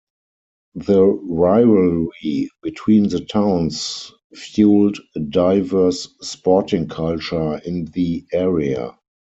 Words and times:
The 0.73 1.03
rivalry 1.05 2.49
between 2.63 3.09
the 3.09 3.19
towns 3.23 4.11
fuelled 4.35 4.99
a 5.15 5.19
diverse 5.19 6.07
sporting 6.21 6.87
culture 6.87 7.59
in 7.63 7.85
the 7.85 8.25
area. 8.33 8.97